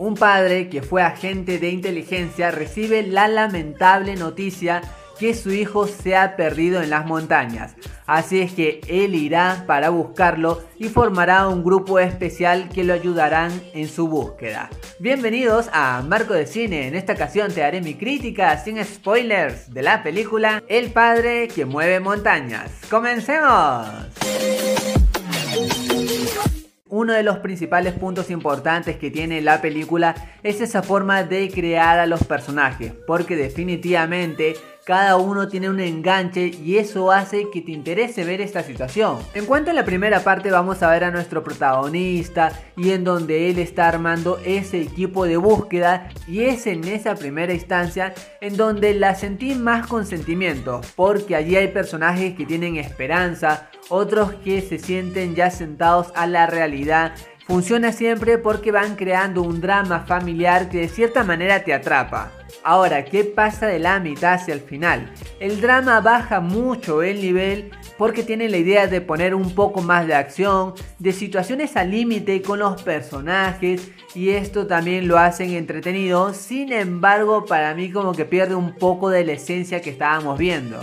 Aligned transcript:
Un 0.00 0.14
padre 0.14 0.70
que 0.70 0.80
fue 0.80 1.02
agente 1.02 1.58
de 1.58 1.68
inteligencia 1.68 2.50
recibe 2.50 3.02
la 3.02 3.28
lamentable 3.28 4.16
noticia 4.16 4.80
que 5.18 5.34
su 5.34 5.52
hijo 5.52 5.86
se 5.86 6.16
ha 6.16 6.36
perdido 6.36 6.80
en 6.80 6.88
las 6.88 7.04
montañas. 7.04 7.74
Así 8.06 8.40
es 8.40 8.54
que 8.54 8.80
él 8.88 9.14
irá 9.14 9.64
para 9.66 9.90
buscarlo 9.90 10.62
y 10.78 10.88
formará 10.88 11.48
un 11.48 11.62
grupo 11.62 11.98
especial 11.98 12.70
que 12.70 12.82
lo 12.82 12.94
ayudarán 12.94 13.52
en 13.74 13.88
su 13.88 14.08
búsqueda. 14.08 14.70
Bienvenidos 15.00 15.68
a 15.70 16.00
Marco 16.00 16.32
de 16.32 16.46
Cine. 16.46 16.88
En 16.88 16.94
esta 16.94 17.12
ocasión 17.12 17.52
te 17.52 17.62
haré 17.62 17.82
mi 17.82 17.92
crítica 17.92 18.56
sin 18.56 18.82
spoilers 18.82 19.70
de 19.70 19.82
la 19.82 20.02
película 20.02 20.62
El 20.66 20.92
padre 20.92 21.46
que 21.48 21.66
mueve 21.66 22.00
montañas. 22.00 22.70
¡Comencemos! 22.88 23.86
Uno 27.00 27.14
de 27.14 27.22
los 27.22 27.38
principales 27.38 27.94
puntos 27.94 28.30
importantes 28.30 28.98
que 28.98 29.10
tiene 29.10 29.40
la 29.40 29.62
película 29.62 30.14
es 30.42 30.60
esa 30.60 30.82
forma 30.82 31.22
de 31.22 31.48
crear 31.48 31.98
a 31.98 32.04
los 32.04 32.24
personajes, 32.24 32.92
porque 33.06 33.36
definitivamente 33.36 34.54
cada 34.84 35.16
uno 35.16 35.48
tiene 35.48 35.68
un 35.68 35.80
enganche 35.80 36.46
y 36.46 36.78
eso 36.78 37.12
hace 37.12 37.48
que 37.52 37.60
te 37.60 37.72
interese 37.72 38.24
ver 38.24 38.40
esta 38.40 38.62
situación. 38.62 39.18
En 39.34 39.46
cuanto 39.46 39.70
a 39.70 39.74
la 39.74 39.84
primera 39.84 40.20
parte 40.20 40.50
vamos 40.50 40.82
a 40.82 40.90
ver 40.90 41.04
a 41.04 41.10
nuestro 41.10 41.44
protagonista 41.44 42.52
y 42.76 42.90
en 42.90 43.04
donde 43.04 43.50
él 43.50 43.58
está 43.58 43.88
armando 43.88 44.38
ese 44.44 44.80
equipo 44.80 45.24
de 45.26 45.36
búsqueda 45.36 46.08
y 46.26 46.44
es 46.44 46.66
en 46.66 46.84
esa 46.84 47.14
primera 47.14 47.52
instancia 47.52 48.14
en 48.40 48.56
donde 48.56 48.94
la 48.94 49.14
sentí 49.14 49.54
más 49.54 49.86
con 49.86 50.06
sentimiento 50.06 50.80
porque 50.96 51.36
allí 51.36 51.56
hay 51.56 51.68
personajes 51.68 52.34
que 52.34 52.46
tienen 52.46 52.76
esperanza, 52.76 53.70
otros 53.88 54.34
que 54.44 54.60
se 54.60 54.78
sienten 54.78 55.34
ya 55.34 55.50
sentados 55.50 56.12
a 56.14 56.26
la 56.26 56.46
realidad 56.46 57.12
Funciona 57.50 57.90
siempre 57.90 58.38
porque 58.38 58.70
van 58.70 58.94
creando 58.94 59.42
un 59.42 59.60
drama 59.60 60.04
familiar 60.06 60.68
que 60.68 60.82
de 60.82 60.88
cierta 60.88 61.24
manera 61.24 61.64
te 61.64 61.74
atrapa. 61.74 62.30
Ahora, 62.62 63.04
¿qué 63.04 63.24
pasa 63.24 63.66
de 63.66 63.78
la 63.78 64.00
mitad 64.00 64.34
hacia 64.34 64.54
el 64.54 64.60
final? 64.60 65.12
El 65.38 65.60
drama 65.60 66.00
baja 66.00 66.40
mucho 66.40 67.02
el 67.02 67.20
nivel 67.20 67.70
porque 67.98 68.22
tiene 68.22 68.48
la 68.48 68.56
idea 68.56 68.86
de 68.86 69.00
poner 69.00 69.34
un 69.34 69.54
poco 69.54 69.82
más 69.82 70.06
de 70.06 70.14
acción, 70.14 70.74
de 70.98 71.12
situaciones 71.12 71.76
al 71.76 71.90
límite 71.90 72.42
con 72.42 72.58
los 72.58 72.82
personajes 72.82 73.90
y 74.14 74.30
esto 74.30 74.66
también 74.66 75.08
lo 75.08 75.18
hacen 75.18 75.50
entretenido, 75.50 76.34
sin 76.34 76.72
embargo 76.72 77.44
para 77.44 77.74
mí 77.74 77.90
como 77.90 78.12
que 78.12 78.24
pierde 78.24 78.54
un 78.54 78.74
poco 78.74 79.10
de 79.10 79.24
la 79.24 79.32
esencia 79.32 79.80
que 79.80 79.90
estábamos 79.90 80.38
viendo 80.38 80.80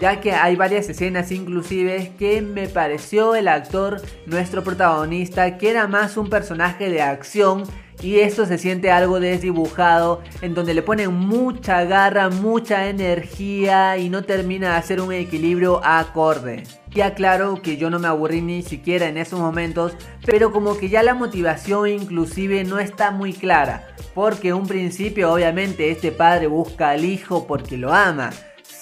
ya 0.00 0.20
que 0.20 0.32
hay 0.32 0.56
varias 0.56 0.88
escenas 0.88 1.30
inclusive 1.30 2.12
que 2.18 2.42
me 2.42 2.68
pareció 2.68 3.34
el 3.34 3.48
actor, 3.48 4.00
nuestro 4.26 4.64
protagonista, 4.64 5.56
que 5.58 5.70
era 5.70 5.86
más 5.86 6.16
un 6.16 6.28
personaje 6.28 6.90
de 6.90 7.02
acción 7.02 7.64
y 8.02 8.18
esto 8.20 8.44
se 8.44 8.58
siente 8.58 8.90
algo 8.90 9.20
desdibujado, 9.20 10.20
en 10.42 10.54
donde 10.54 10.74
le 10.74 10.82
ponen 10.82 11.14
mucha 11.14 11.84
garra, 11.84 12.28
mucha 12.28 12.88
energía 12.88 13.96
y 13.98 14.10
no 14.10 14.24
termina 14.24 14.70
de 14.70 14.76
hacer 14.76 15.00
un 15.00 15.12
equilibrio 15.12 15.80
acorde. 15.84 16.64
Ya 16.90 17.14
claro 17.14 17.60
que 17.62 17.76
yo 17.76 17.90
no 17.90 17.98
me 17.98 18.08
aburrí 18.08 18.40
ni 18.40 18.62
siquiera 18.62 19.08
en 19.08 19.16
esos 19.16 19.40
momentos, 19.40 19.96
pero 20.26 20.52
como 20.52 20.76
que 20.76 20.88
ya 20.88 21.02
la 21.02 21.14
motivación 21.14 21.88
inclusive 21.88 22.64
no 22.64 22.78
está 22.78 23.10
muy 23.10 23.32
clara, 23.32 23.86
porque 24.14 24.52
un 24.52 24.66
principio 24.66 25.32
obviamente 25.32 25.90
este 25.90 26.12
padre 26.12 26.46
busca 26.46 26.90
al 26.90 27.04
hijo 27.04 27.46
porque 27.46 27.76
lo 27.76 27.92
ama, 27.92 28.30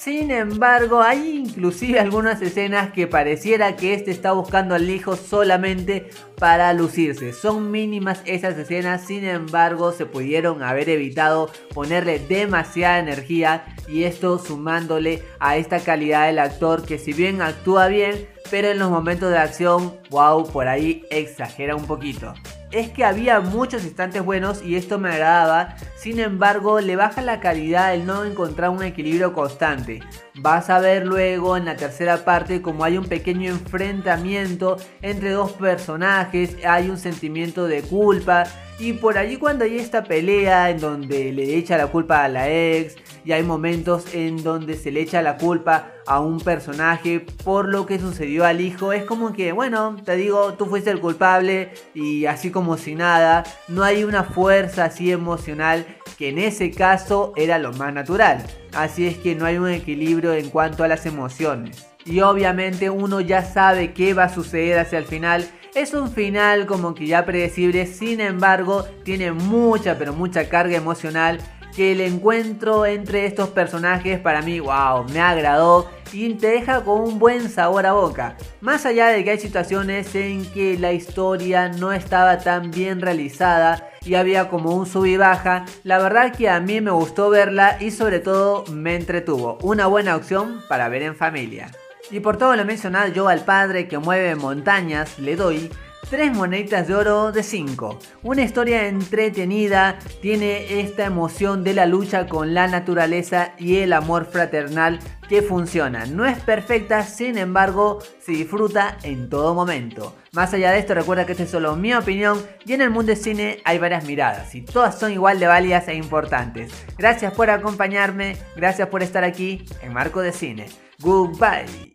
sin 0.03 0.31
embargo, 0.31 1.01
hay 1.01 1.37
inclusive 1.37 1.97
algunas 1.97 2.41
escenas 2.41 2.91
que 2.91 3.07
pareciera 3.07 3.77
que 3.77 3.93
este 3.93 4.11
está 4.11 4.33
buscando 4.33 4.75
al 4.75 4.89
hijo 4.89 5.15
solamente 5.15 6.09
para 6.37 6.73
lucirse. 6.73 7.31
Son 7.31 7.71
mínimas 7.71 8.21
esas 8.25 8.57
escenas, 8.57 9.05
sin 9.05 9.23
embargo, 9.23 9.93
se 9.93 10.05
pudieron 10.05 10.61
haber 10.61 10.89
evitado 10.89 11.49
ponerle 11.73 12.19
demasiada 12.19 12.99
energía 12.99 13.63
y 13.87 14.03
esto 14.03 14.39
sumándole 14.39 15.23
a 15.39 15.55
esta 15.55 15.79
calidad 15.79 16.25
del 16.25 16.39
actor 16.39 16.85
que 16.85 16.97
si 16.97 17.13
bien 17.13 17.41
actúa 17.41 17.87
bien, 17.87 18.27
pero 18.51 18.67
en 18.71 18.79
los 18.79 18.89
momentos 18.89 19.31
de 19.31 19.37
acción, 19.37 19.95
wow, 20.09 20.45
por 20.51 20.67
ahí 20.67 21.05
exagera 21.11 21.77
un 21.77 21.85
poquito 21.85 22.33
es 22.73 22.89
que 22.89 23.05
había 23.05 23.39
muchos 23.39 23.83
instantes 23.83 24.25
buenos 24.25 24.63
y 24.63 24.75
esto 24.75 24.97
me 24.97 25.09
agradaba, 25.09 25.75
sin 25.95 26.19
embargo 26.19 26.81
le 26.81 26.95
baja 26.95 27.21
la 27.21 27.39
calidad 27.39 27.93
el 27.93 28.05
no 28.05 28.25
encontrar 28.25 28.71
un 28.71 28.83
equilibrio 28.83 29.31
constante. 29.31 30.01
Vas 30.35 30.71
a 30.71 30.79
ver 30.79 31.05
luego 31.05 31.55
en 31.55 31.65
la 31.65 31.75
tercera 31.75 32.25
parte 32.25 32.63
como 32.63 32.83
hay 32.83 32.97
un 32.97 33.05
pequeño 33.05 33.51
enfrentamiento 33.51 34.77
entre 35.03 35.29
dos 35.31 35.51
personajes, 35.51 36.57
hay 36.65 36.89
un 36.89 36.97
sentimiento 36.97 37.67
de 37.67 37.83
culpa 37.83 38.45
y 38.79 38.93
por 38.93 39.17
allí 39.17 39.37
cuando 39.37 39.65
hay 39.65 39.77
esta 39.77 40.03
pelea 40.03 40.69
en 40.69 40.79
donde 40.79 41.31
le 41.31 41.55
echa 41.55 41.77
la 41.77 41.87
culpa 41.87 42.23
a 42.23 42.27
la 42.27 42.49
ex 42.49 42.95
y 43.25 43.31
hay 43.31 43.43
momentos 43.43 44.13
en 44.13 44.43
donde 44.43 44.75
se 44.75 44.91
le 44.91 45.01
echa 45.01 45.21
la 45.21 45.37
culpa 45.37 45.91
a 46.05 46.19
un 46.19 46.39
personaje 46.39 47.25
por 47.43 47.69
lo 47.69 47.85
que 47.85 47.99
sucedió 47.99 48.45
al 48.45 48.59
hijo, 48.59 48.91
es 48.91 49.05
como 49.05 49.31
que, 49.33 49.51
bueno, 49.51 49.95
te 50.03 50.15
digo, 50.15 50.53
tú 50.55 50.65
fuiste 50.65 50.89
el 50.89 50.99
culpable 50.99 51.71
y 51.93 52.25
así 52.25 52.51
como 52.51 52.77
si 52.77 52.95
nada, 52.95 53.43
no 53.67 53.83
hay 53.83 54.03
una 54.03 54.23
fuerza 54.23 54.85
así 54.85 55.11
emocional 55.11 55.85
que 56.17 56.29
en 56.29 56.39
ese 56.39 56.71
caso 56.71 57.33
era 57.35 57.59
lo 57.59 57.71
más 57.73 57.93
natural. 57.93 58.43
Así 58.73 59.07
es 59.07 59.17
que 59.17 59.35
no 59.35 59.45
hay 59.45 59.57
un 59.57 59.69
equilibrio 59.69 60.33
en 60.33 60.49
cuanto 60.49 60.83
a 60.83 60.87
las 60.87 61.05
emociones. 61.05 61.87
Y 62.05 62.19
obviamente 62.19 62.89
uno 62.89 63.21
ya 63.21 63.43
sabe 63.43 63.93
qué 63.93 64.13
va 64.13 64.25
a 64.25 64.33
suceder 64.33 64.79
hacia 64.79 64.97
el 64.97 65.05
final 65.05 65.47
es 65.75 65.93
un 65.93 66.11
final 66.11 66.65
como 66.65 66.93
que 66.93 67.07
ya 67.07 67.25
predecible, 67.25 67.85
sin 67.85 68.21
embargo 68.21 68.85
tiene 69.03 69.31
mucha 69.31 69.97
pero 69.97 70.13
mucha 70.13 70.49
carga 70.49 70.77
emocional 70.77 71.39
que 71.75 71.91
el 71.91 72.01
encuentro 72.01 72.85
entre 72.85 73.25
estos 73.25 73.49
personajes 73.49 74.19
para 74.19 74.41
mí, 74.41 74.59
wow, 74.59 75.05
me 75.11 75.19
agradó 75.19 75.89
y 76.11 76.31
te 76.35 76.47
deja 76.47 76.83
con 76.83 77.01
un 77.01 77.17
buen 77.17 77.49
sabor 77.49 77.85
a 77.87 77.93
boca. 77.93 78.37
Más 78.61 78.85
allá 78.85 79.07
de 79.07 79.23
que 79.23 79.31
hay 79.31 79.39
situaciones 79.39 80.13
en 80.13 80.45
que 80.51 80.77
la 80.77 80.93
historia 80.93 81.69
no 81.69 81.91
estaba 81.91 82.37
tan 82.37 82.69
bien 82.69 83.01
realizada 83.01 83.89
y 84.05 84.15
había 84.15 84.49
como 84.49 84.75
un 84.75 84.85
sub 84.85 85.05
y 85.05 85.17
baja, 85.17 85.65
la 85.83 85.97
verdad 85.97 86.35
que 86.35 86.49
a 86.49 86.59
mí 86.59 86.79
me 86.81 86.91
gustó 86.91 87.29
verla 87.29 87.77
y 87.79 87.89
sobre 87.89 88.19
todo 88.19 88.65
me 88.71 88.95
entretuvo. 88.95 89.57
Una 89.63 89.87
buena 89.87 90.15
opción 90.15 90.61
para 90.67 90.89
ver 90.89 91.01
en 91.01 91.15
familia. 91.15 91.71
Y 92.13 92.19
por 92.19 92.37
todo 92.37 92.55
lo 92.55 92.63
mencionado, 92.63 93.11
yo 93.11 93.27
al 93.27 93.43
padre 93.43 93.87
que 93.87 93.97
mueve 93.97 94.35
montañas 94.35 95.17
le 95.17 95.35
doy 95.35 95.71
3 96.11 96.31
moneditas 96.31 96.87
de 96.87 96.93
oro 96.93 97.31
de 97.31 97.41
5. 97.41 97.97
Una 98.21 98.43
historia 98.43 98.87
entretenida, 98.87 99.97
tiene 100.21 100.79
esta 100.79 101.05
emoción 101.05 101.63
de 101.63 101.73
la 101.73 101.87
lucha 101.87 102.27
con 102.27 102.53
la 102.53 102.67
naturaleza 102.67 103.53
y 103.57 103.77
el 103.77 103.93
amor 103.93 104.25
fraternal 104.25 104.99
que 105.27 105.41
funciona. 105.41 106.05
No 106.05 106.27
es 106.27 106.37
perfecta, 106.37 107.01
sin 107.01 107.35
embargo, 107.35 107.97
se 108.23 108.33
disfruta 108.33 108.95
en 109.01 109.27
todo 109.27 109.55
momento. 109.55 110.15
Más 110.33 110.53
allá 110.53 110.71
de 110.71 110.77
esto, 110.77 110.93
recuerda 110.93 111.25
que 111.25 111.31
esta 111.31 111.45
es 111.45 111.49
solo 111.49 111.75
mi 111.75 111.95
opinión 111.95 112.39
y 112.63 112.73
en 112.73 112.81
el 112.81 112.91
mundo 112.91 113.11
del 113.11 113.17
cine 113.17 113.57
hay 113.65 113.79
varias 113.79 114.05
miradas 114.05 114.53
y 114.53 114.61
todas 114.61 114.99
son 114.99 115.13
igual 115.13 115.39
de 115.39 115.47
válidas 115.47 115.87
e 115.87 115.95
importantes. 115.95 116.71
Gracias 116.95 117.33
por 117.33 117.49
acompañarme, 117.49 118.37
gracias 118.55 118.87
por 118.89 119.01
estar 119.01 119.23
aquí 119.23 119.65
en 119.81 119.93
Marco 119.93 120.21
de 120.21 120.31
Cine. 120.31 120.67
Goodbye. 120.99 121.92